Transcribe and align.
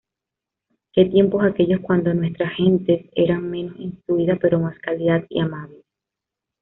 Que 0.93 1.05
tiempos 1.05 1.43
aquellos 1.43 1.79
cuando 1.79 2.11
nuestras 2.15 2.55
gentes 2.57 3.05
eran 3.13 3.51
menos 3.51 3.79
instruidas 3.79 4.39
pero 4.41 4.59
más 4.59 4.75
cálidas 4.79 5.23
y 5.29 5.39
amables. 5.39 5.85